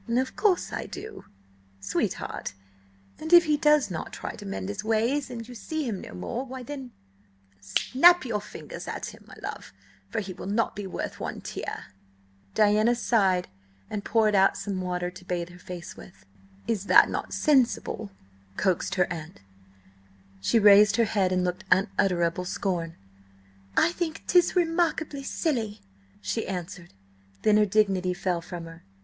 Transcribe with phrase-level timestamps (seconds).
[0.09, 1.25] "Of course I do,
[1.79, 2.53] sweetheart!
[3.19, 6.15] And if he does not try to mend his ways, and you see him no
[6.15, 6.89] more–why then,
[7.59, 9.71] snap your fingers at him, my love,
[10.09, 11.85] for he will not be worth one tear!"
[12.55, 13.47] Diana sighed
[13.91, 16.25] and poured out some water to bathe her face with.
[16.67, 18.09] "Is not that sensible?"
[18.57, 19.39] coaxed her aunt.
[20.39, 22.95] She raised her head and looked unutterable scorn.
[23.77, 25.79] "I think 'tis remarkable silly,"
[26.21, 26.91] she answered.
[27.43, 28.83] Then her dignity fell from her.